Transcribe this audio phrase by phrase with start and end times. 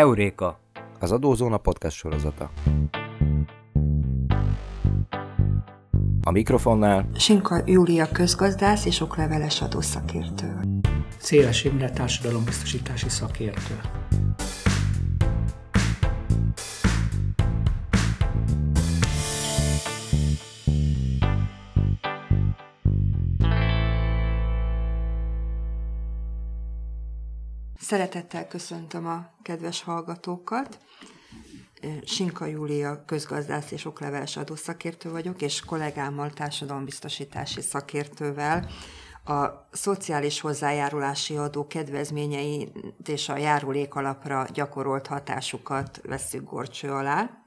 [0.00, 0.58] Heuréka,
[1.00, 2.50] az Adózóna podcast sorozata.
[6.22, 10.60] A mikrofonnál Sinka Júlia közgazdász és okleveles adószakértő.
[11.18, 13.80] Széles Imre társadalombiztosítási szakértő.
[27.90, 30.78] Szeretettel köszöntöm a kedves hallgatókat.
[32.04, 38.68] Sinka Júlia közgazdász és okleveles adószakértő vagyok, és kollégámmal társadalombiztosítási szakértővel
[39.24, 47.39] a szociális hozzájárulási adó kedvezményeit és a járulék alapra gyakorolt hatásukat veszük gorcső alá.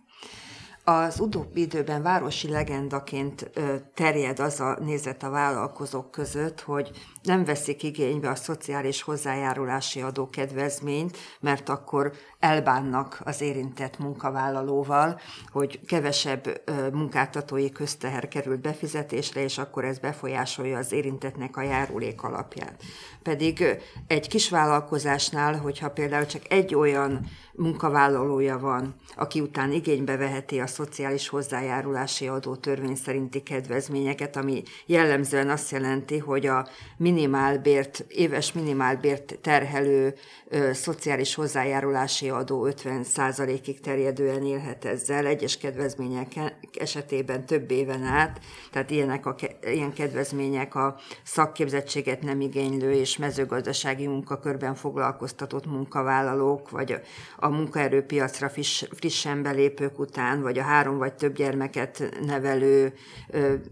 [0.85, 3.51] Az utóbbi időben városi legendaként
[3.93, 6.91] terjed az a nézet a vállalkozók között, hogy
[7.21, 15.19] nem veszik igénybe a szociális hozzájárulási adó kedvezményt, mert akkor elbánnak az érintett munkavállalóval,
[15.51, 16.61] hogy kevesebb
[16.93, 22.83] munkáltatói közteher került befizetésre, és akkor ez befolyásolja az érintetnek a járulék alapját.
[23.21, 23.65] Pedig
[24.07, 31.27] egy kisvállalkozásnál, hogyha például csak egy olyan munkavállalója van, aki után igénybe veheti a szociális
[31.27, 40.13] hozzájárulási adó törvény szerinti kedvezményeket, ami jellemzően azt jelenti, hogy a minimálbért, éves minimálbért terhelő
[40.47, 46.33] ö, szociális hozzájárulási adó 50%-ig terjedően élhet ezzel, egyes kedvezmények
[46.79, 48.39] esetében több éven át,
[48.71, 57.01] tehát ilyenek a, ilyen kedvezmények a szakképzettséget nem igénylő és mezőgazdasági munkakörben foglalkoztatott munkavállalók, vagy
[57.43, 62.93] a munkaerőpiacra friss, frissen belépők után, vagy a három vagy több gyermeket nevelő,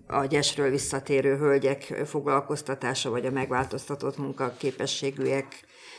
[0.08, 5.48] a gyesről visszatérő hölgyek foglalkoztatása, vagy a megváltoztatott munkaképességűek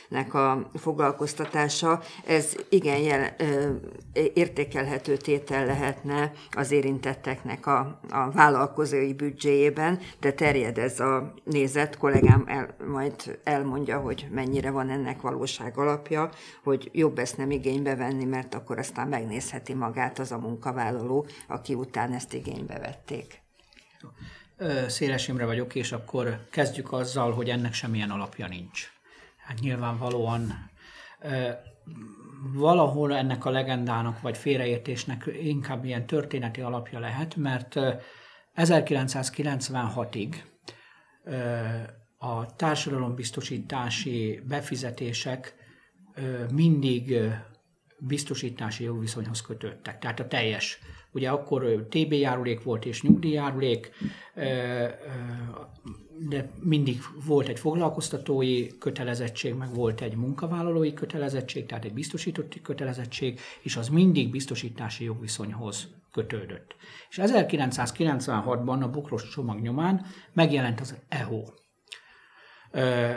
[0.09, 3.35] nek a foglalkoztatása, ez igen jel,
[4.33, 12.43] értékelhető tétel lehetne az érintetteknek a, a vállalkozói büdzséjében, de terjed ez a nézet, kollégám
[12.47, 16.29] el, majd elmondja, hogy mennyire van ennek valóság alapja,
[16.63, 21.73] hogy jobb ezt nem igénybe venni, mert akkor aztán megnézheti magát az a munkavállaló, aki
[21.73, 23.41] után ezt igénybe vették.
[24.87, 28.92] Széles Imre vagyok, és akkor kezdjük azzal, hogy ennek semmilyen alapja nincs.
[29.45, 30.71] Hát nyilvánvalóan
[32.53, 37.79] valahol ennek a legendának vagy félreértésnek inkább ilyen történeti alapja lehet, mert
[38.55, 40.35] 1996-ig
[42.17, 45.55] a társadalombiztosítási befizetések
[46.51, 47.17] mindig
[47.99, 49.99] biztosítási jogviszonyhoz kötöttek.
[49.99, 50.79] Tehát a teljes.
[51.11, 53.91] Ugye akkor TB járulék volt és nyugdíjjárulék,
[56.17, 63.39] de mindig volt egy foglalkoztatói kötelezettség, meg volt egy munkavállalói kötelezettség, tehát egy biztosítotti kötelezettség,
[63.61, 66.75] és az mindig biztosítási jogviszonyhoz kötődött.
[67.09, 71.43] És 1996-ban a bukros csomag nyomán megjelent az EHO.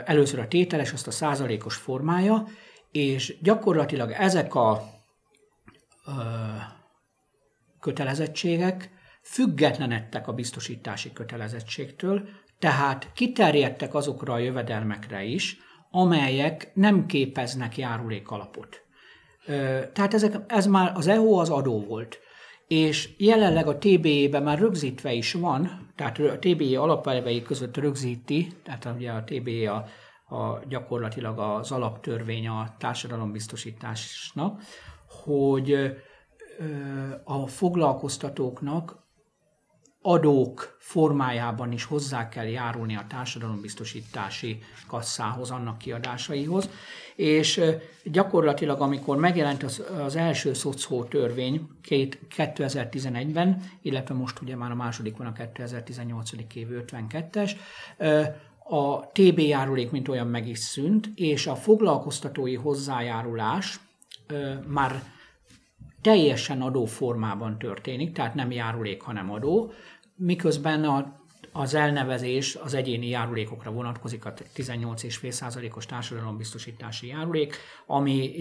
[0.05, 2.47] Először a tételes, azt a százalékos formája,
[2.91, 4.83] és gyakorlatilag ezek a
[6.05, 6.11] ö,
[7.79, 8.91] kötelezettségek
[9.21, 15.57] függetlenedtek a biztosítási kötelezettségtől, tehát kiterjedtek azokra a jövedelmekre is,
[15.91, 18.81] amelyek nem képeznek járulékalapot.
[19.93, 22.19] Tehát ezek, ez már az EHO az adó volt.
[22.67, 28.87] És jelenleg a TBE-ben már rögzítve is van, tehát a TBE alapelvei között rögzíti, tehát
[28.95, 29.85] ugye a TBE a,
[30.35, 34.61] a, gyakorlatilag az alaptörvény a társadalombiztosításnak,
[35.23, 35.95] hogy
[37.23, 39.06] a foglalkoztatóknak
[40.07, 46.69] adók formájában is hozzá kell járulni a társadalombiztosítási kasszához, annak kiadásaihoz,
[47.15, 47.61] és
[48.03, 51.67] gyakorlatilag amikor megjelent az, az első szocó törvény
[52.37, 56.31] 2011-ben, illetve most ugye már a második van a 2018.
[56.53, 57.51] év 52-es,
[58.69, 63.79] a TB járulék mint olyan meg is szűnt, és a foglalkoztatói hozzájárulás
[64.67, 65.01] már
[66.01, 69.71] teljesen adó formában történik, tehát nem járulék, hanem adó,
[70.17, 71.19] miközben a,
[71.51, 77.55] az elnevezés az egyéni járulékokra vonatkozik, a 18,5%-os társadalombiztosítási járulék,
[77.85, 78.33] ami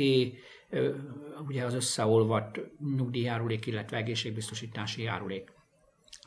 [1.49, 2.61] ugye az összeolvadt
[2.97, 5.53] nyugdíjjárulék, illetve egészségbiztosítási járulék.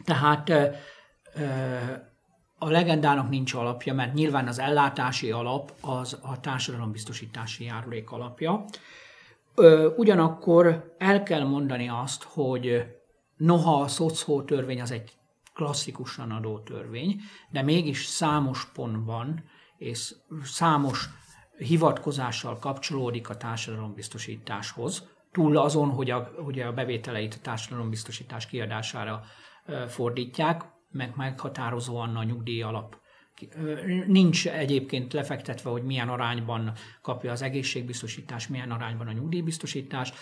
[0.04, 0.50] Tehát
[2.58, 8.66] a legendának nincs alapja, mert nyilván az ellátási alap az a társadalombiztosítási járulék alapja.
[9.98, 12.86] Ugyanakkor el kell mondani azt, hogy
[13.38, 14.44] noha a szocó
[14.82, 15.19] az egy
[15.60, 19.44] klasszikusan adó törvény, de mégis számos pontban
[19.78, 21.10] és számos
[21.58, 29.24] hivatkozással kapcsolódik a társadalombiztosításhoz, túl azon, hogy a, hogy a bevételeit a társadalombiztosítás kiadására
[29.88, 32.98] fordítják, meg meghatározóan a nyugdíj alap
[34.08, 36.72] Nincs egyébként lefektetve, hogy milyen arányban
[37.02, 40.14] kapja az egészségbiztosítás, milyen arányban a nyugdíjbiztosítás.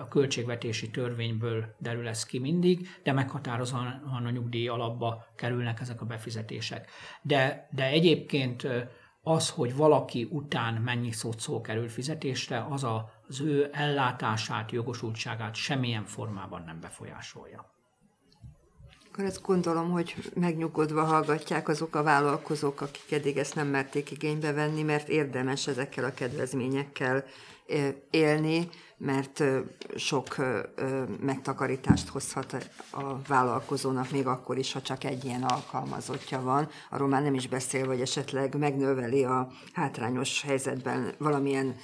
[0.00, 3.86] A költségvetési törvényből derül ez ki mindig, de meghatározóan
[4.26, 6.90] a nyugdíj alapba kerülnek ezek a befizetések.
[7.22, 8.66] De, de egyébként
[9.22, 15.54] az, hogy valaki után mennyi szót szó kerül fizetésre, az a, az ő ellátását, jogosultságát
[15.54, 17.76] semmilyen formában nem befolyásolja.
[19.18, 24.52] Akkor ezt gondolom, hogy megnyugodva hallgatják azok a vállalkozók, akik eddig ezt nem merték igénybe
[24.52, 27.24] venni, mert érdemes ezekkel a kedvezményekkel
[28.10, 29.42] élni, mert
[29.96, 30.36] sok
[31.20, 36.68] megtakarítást hozhat a vállalkozónak, még akkor is, ha csak egy ilyen alkalmazottja van.
[36.90, 41.76] Arról már nem is beszél, hogy esetleg megnöveli a hátrányos helyzetben valamilyen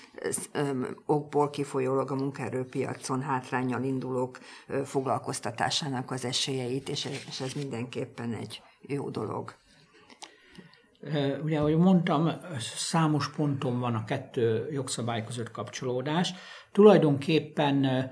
[1.06, 4.38] okból kifolyólag a munkaerőpiacon hátrányjal indulók
[4.84, 7.08] foglalkoztatásának az esélyeit, és
[7.40, 9.54] ez mindenképpen egy jó dolog.
[11.42, 16.34] Ugye, ahogy mondtam, számos ponton van a kettő jogszabály között kapcsolódás.
[16.72, 18.10] Tulajdonképpen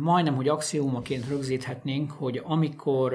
[0.00, 3.14] majdnem, hogy axiómaként rögzíthetnénk, hogy amikor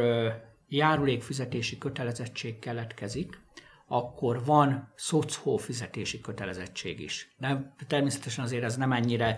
[0.67, 3.41] járulékfizetési kötelezettség keletkezik,
[3.87, 7.35] akkor van szocó fizetési kötelezettség is.
[7.37, 9.37] De természetesen azért ez nem ennyire,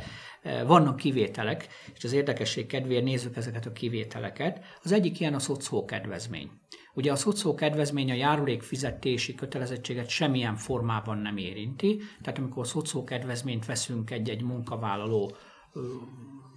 [0.65, 4.63] vannak kivételek, és az érdekesség kedvéért nézzük ezeket a kivételeket.
[4.83, 6.49] Az egyik ilyen a szocó kedvezmény.
[6.93, 13.03] Ugye a szocó kedvezmény a járulék fizetési kötelezettséget semmilyen formában nem érinti, tehát amikor szocó
[13.03, 15.35] kedvezményt veszünk egy-egy munkavállaló,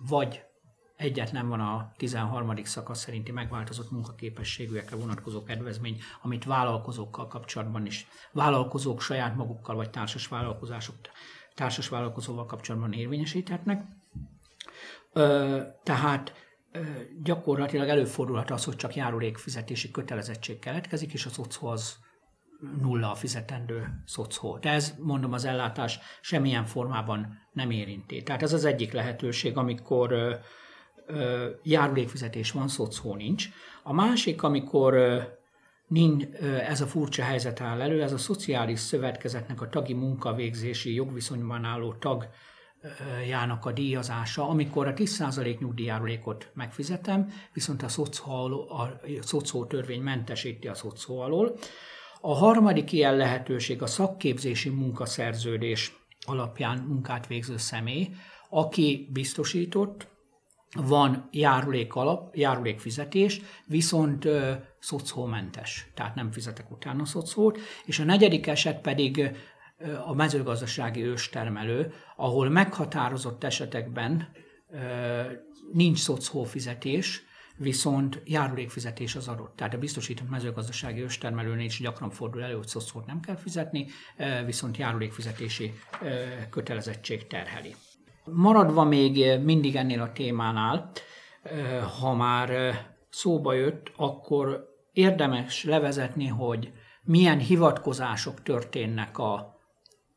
[0.08, 0.42] vagy
[0.96, 2.64] egyet nem van a 13.
[2.64, 10.26] szakasz szerinti megváltozott munkaképességűekre vonatkozó kedvezmény, amit vállalkozókkal kapcsolatban is, vállalkozók saját magukkal vagy társas
[10.26, 10.94] vállalkozások,
[11.54, 13.84] társas vállalkozóval kapcsolatban érvényesíthetnek.
[15.82, 16.43] Tehát
[17.22, 21.96] gyakorlatilag előfordulhat az, hogy csak járulékfizetési kötelezettség keletkezik, és a szocó az
[22.80, 24.58] nulla a fizetendő szocó.
[24.58, 28.22] De ez, mondom, az ellátás semmilyen formában nem érinti.
[28.22, 30.34] Tehát ez az egyik lehetőség, amikor ö,
[31.06, 33.48] ö, járulékfizetés van, szocó nincs.
[33.82, 35.22] A másik, amikor ö,
[35.86, 36.24] nincs,
[36.68, 41.92] ez a furcsa helyzet áll elő, ez a szociális szövetkezetnek a tagi munkavégzési jogviszonyban álló
[41.92, 42.28] tag
[43.28, 48.32] jának a díjazása, amikor a 10% nyugdíjárulékot megfizetem, viszont a szocó,
[48.70, 51.56] a szocó törvény mentesíti a szocó alól.
[52.20, 55.92] A harmadik ilyen lehetőség a szakképzési munkaszerződés
[56.26, 58.10] alapján munkát végző személy,
[58.50, 60.12] aki biztosított,
[60.76, 68.46] van járulék alap, járulékfizetés, viszont ö, szocómentes, tehát nem fizetek utána szocót, és a negyedik
[68.46, 69.36] eset pedig
[70.06, 74.28] a mezőgazdasági őstermelő, ahol meghatározott esetekben
[75.72, 77.22] nincs szocófizetés,
[77.56, 79.56] viszont járulékfizetés az adott.
[79.56, 83.86] Tehát a biztosított mezőgazdasági őstermelőnél is gyakran fordul elő, hogy szocót nem kell fizetni,
[84.44, 85.72] viszont járulékfizetési
[86.50, 87.74] kötelezettség terheli.
[88.24, 90.90] Maradva még mindig ennél a témánál,
[92.00, 92.78] ha már
[93.10, 96.72] szóba jött, akkor érdemes levezetni, hogy
[97.02, 99.53] milyen hivatkozások történnek a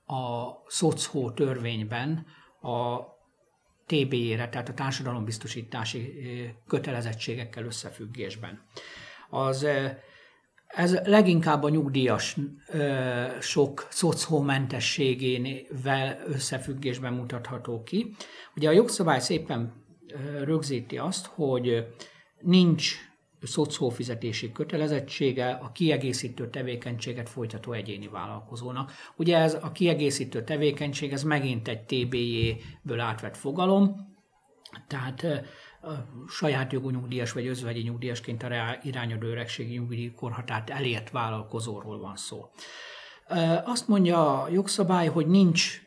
[0.08, 2.26] a szocó törvényben
[2.62, 3.00] a
[3.86, 6.14] TB-ére, tehát a társadalombiztosítási
[6.68, 8.62] kötelezettségekkel összefüggésben.
[9.30, 9.68] Az,
[10.68, 12.38] ez leginkább a nyugdíjas
[13.40, 18.16] sok szocómentességével összefüggésben mutatható ki.
[18.56, 19.86] Ugye a jogszabály szépen
[20.44, 21.88] rögzíti azt, hogy
[22.42, 22.96] nincs
[23.42, 28.92] szocófizetési kötelezettsége a kiegészítő tevékenységet folytató egyéni vállalkozónak.
[29.16, 34.16] Ugye ez a kiegészítő tevékenység, ez megint egy TBJ-ből átvett fogalom,
[34.88, 35.26] tehát
[36.28, 42.50] saját jogú nyugdíjas vagy özvegyi nyugdíjasként a irányadó öregségi nyugdíjkorhatárt elért vállalkozóról van szó.
[43.66, 45.82] Azt mondja a jogszabály, hogy nincs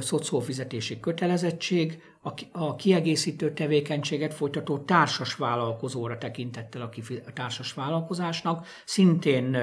[0.00, 2.02] szocófizetési kötelezettség,
[2.52, 6.90] a kiegészítő tevékenységet folytató társas vállalkozóra tekintettel a,
[7.26, 9.54] a társas vállalkozásnak, szintén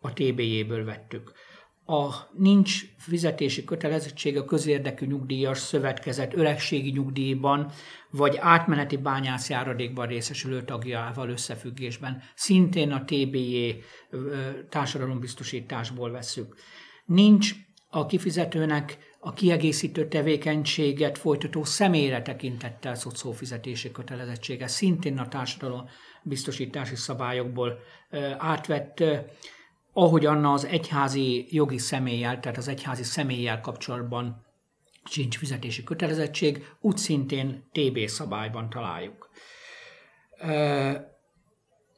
[0.00, 1.32] a TBJ-ből vettük.
[1.84, 7.72] A nincs fizetési kötelezettség a közérdekű nyugdíjas szövetkezet öregségi nyugdíjban,
[8.10, 12.22] vagy átmeneti bányászjáradékban részesülő tagjával összefüggésben.
[12.34, 13.70] Szintén a TBJ
[14.68, 16.56] társadalombiztosításból veszük.
[17.04, 17.54] Nincs
[17.88, 25.88] a kifizetőnek a kiegészítő tevékenységet folytató személyre tekintettel szocófizetési kötelezettsége szintén a társadalom
[26.22, 27.78] biztosítási szabályokból
[28.38, 29.02] átvett
[29.92, 34.46] ahogy Anna az egyházi jogi személlyel, tehát az egyházi személlyel kapcsolatban
[35.04, 39.30] sincs fizetési kötelezettség, úgy szintén TB szabályban találjuk.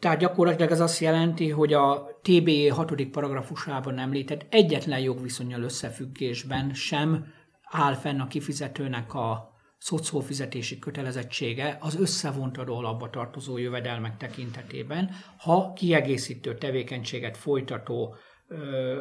[0.03, 3.03] Tehát gyakorlatilag ez azt jelenti, hogy a TBE 6.
[3.05, 7.27] paragrafusában említett egyetlen jogviszonyal összefüggésben sem
[7.63, 15.73] áll fenn a kifizetőnek a szociálfizetési kötelezettsége az összevont adó alapba tartozó jövedelmek tekintetében, ha
[15.73, 18.15] kiegészítő tevékenységet folytató
[18.49, 19.01] ö,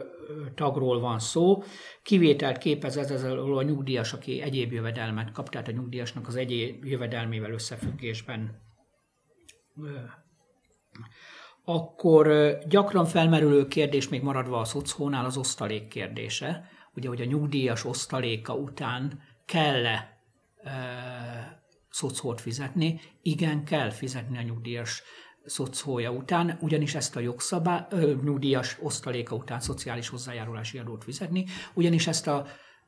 [0.56, 1.64] tagról van szó.
[2.04, 6.86] Kivételt képez ez ezzel a nyugdíjas, aki egyéb jövedelmet kap, tehát a nyugdíjasnak az egyéb
[6.86, 8.70] jövedelmével összefüggésben
[11.64, 16.70] akkor gyakran felmerülő kérdés, még maradva a szocónál, az osztalék kérdése.
[16.96, 20.22] Ugye, hogy a nyugdíjas osztaléka után kell-e
[20.64, 20.72] e,
[21.90, 23.02] szocót fizetni?
[23.22, 25.04] Igen, kell fizetni a nyugdíjas
[25.46, 27.86] szocója után, ugyanis ezt a jogszabály,
[28.24, 32.46] nyugdíjas osztaléka után szociális hozzájárulási adót fizetni, ugyanis ezt a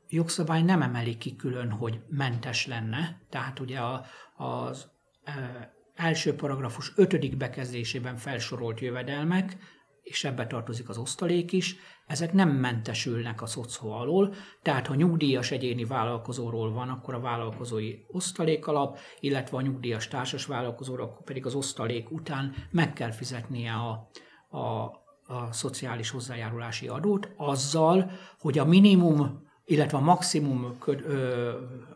[0.07, 4.05] jogszabály nem emeli ki külön, hogy mentes lenne, tehát ugye a,
[4.35, 4.91] az
[5.95, 9.57] első paragrafus ötödik bekezdésében felsorolt jövedelmek,
[10.03, 11.75] és ebbe tartozik az osztalék is,
[12.07, 17.95] ezek nem mentesülnek a szocó alól, tehát ha nyugdíjas egyéni vállalkozóról van, akkor a vállalkozói
[18.07, 23.73] osztalék alap, illetve a nyugdíjas társas vállalkozóra, akkor pedig az osztalék után meg kell fizetnie
[23.73, 24.09] a,
[24.57, 24.83] a,
[25.33, 31.51] a szociális hozzájárulási adót, azzal, hogy a minimum illetve a maximum ö,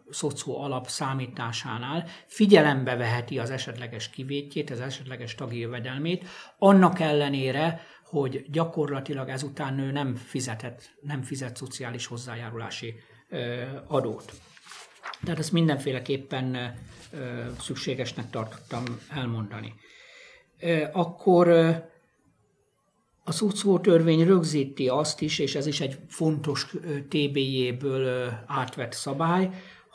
[0.09, 8.45] szocó alap számításánál figyelembe veheti az esetleges kivétjét, az esetleges tagi jövedelmét, annak ellenére, hogy
[8.51, 12.95] gyakorlatilag ezután ő nem fizetett, nem fizet szociális hozzájárulási
[13.87, 14.33] adót.
[15.23, 16.75] Tehát ezt mindenféleképpen
[17.59, 19.73] szükségesnek tartottam elmondani.
[20.91, 21.47] Akkor
[23.23, 26.73] a szocó törvény rögzíti azt is, és ez is egy fontos
[27.09, 29.49] TBJ-ből átvett szabály,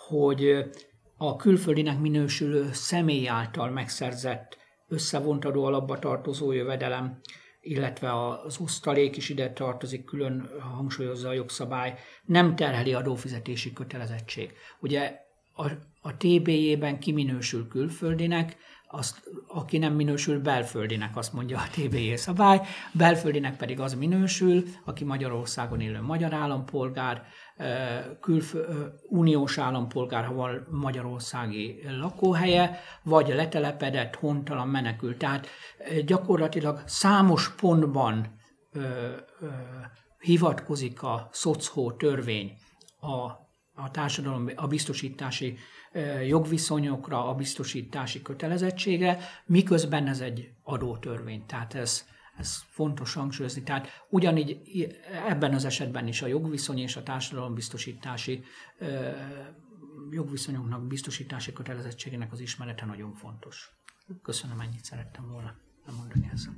[0.08, 0.70] hogy
[1.16, 7.20] a külföldinek minősülő személy által megszerzett összevont adó alapba tartozó jövedelem,
[7.60, 14.52] illetve az osztalék is ide tartozik, külön hangsúlyozza a jogszabály, nem terheli adófizetési kötelezettség.
[14.80, 15.20] Ugye
[15.54, 15.66] a,
[16.00, 18.56] a TB-jében kiminősül külföldinek,
[18.94, 22.60] azt, aki nem minősül belföldinek, azt mondja a TBJ szabály,
[22.92, 27.26] belföldinek pedig az minősül, aki Magyarországon élő magyar állampolgár,
[28.20, 35.18] külfö, uniós állampolgár, ha van magyarországi lakóhelye, vagy letelepedett, hontalan menekült.
[35.18, 35.46] Tehát
[36.04, 38.34] gyakorlatilag számos pontban
[38.72, 38.80] ö,
[39.40, 39.46] ö,
[40.18, 42.52] hivatkozik a szocó törvény
[43.00, 43.14] a,
[43.74, 45.58] a társadalom, a biztosítási
[46.26, 51.46] jogviszonyokra, a biztosítási kötelezettségre, miközben ez egy adótörvény.
[51.46, 52.06] Tehát ez,
[52.36, 53.62] ez fontos hangsúlyozni.
[53.62, 54.60] Tehát ugyanígy
[55.28, 58.44] ebben az esetben is a jogviszony és a társadalombiztosítási
[60.10, 63.70] jogviszonyoknak biztosítási kötelezettségének az ismerete nagyon fontos.
[64.22, 65.54] Köszönöm, ennyit szerettem volna
[65.96, 66.56] mondani ezzel.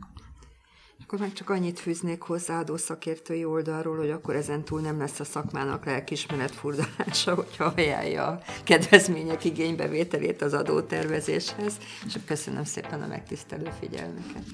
[1.03, 5.85] Akkor meg csak annyit fűznék hozzá szakértői oldalról, hogy akkor ezentúl nem lesz a szakmának
[5.85, 14.45] lelkismeret furdalása, hogyha ajánlja a kedvezmények igénybevételét az adótervezéshez, és köszönöm szépen a megtisztelő figyelmeket.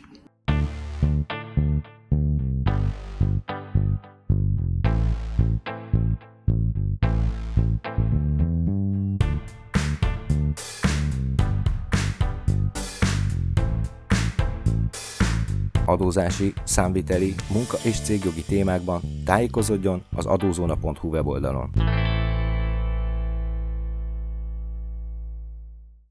[16.00, 21.71] Adózási, számviteli, munka és cégjogi témákban tájékozódjon az adózóna.hu weboldalon.